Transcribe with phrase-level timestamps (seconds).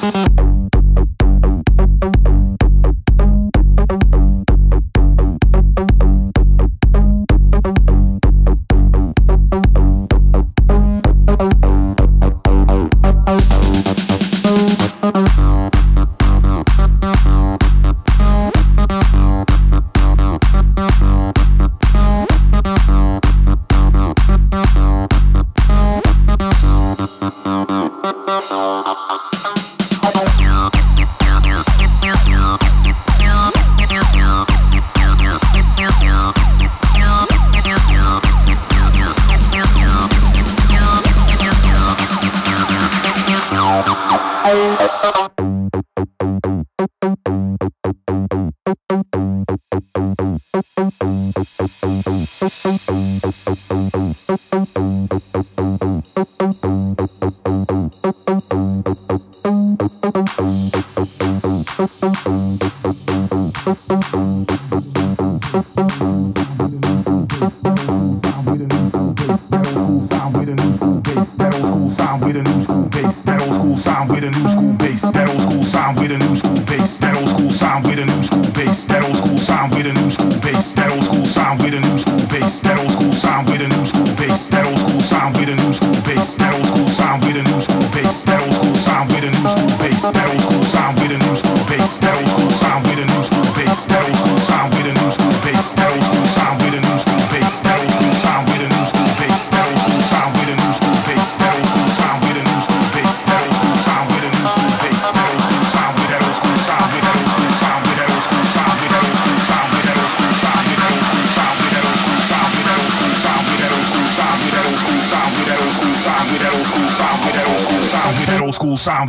[0.00, 0.39] Peace.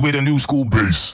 [0.01, 1.13] With a new school bass.